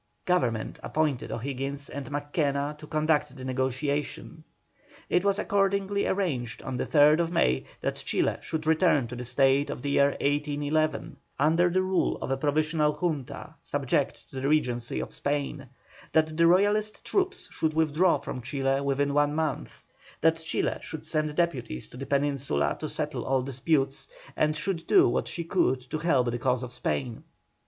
[0.25, 4.43] Government appointed O'Higgins and Mackenna to conduct the negotiation.
[5.11, 9.69] It was accordingly arranged on the 3rd May that Chile should return to the state
[9.69, 14.99] of the year 1811, under the rule of a provisional Junta subject to the Regency
[14.99, 15.69] of Spain;
[16.13, 19.83] that the Royalist troops should withdraw from Chile within one month;
[20.21, 25.07] that Chile should send deputies to the Peninsula to settle all disputes, and should do
[25.07, 27.23] what she could to help the cause of Spain.